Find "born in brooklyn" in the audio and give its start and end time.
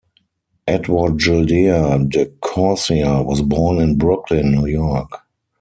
3.43-4.51